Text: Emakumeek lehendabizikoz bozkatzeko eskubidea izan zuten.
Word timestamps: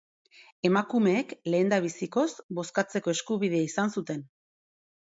Emakumeek 0.69 1.35
lehendabizikoz 1.51 2.25
bozkatzeko 2.63 3.17
eskubidea 3.19 3.71
izan 3.71 3.99
zuten. 3.99 4.29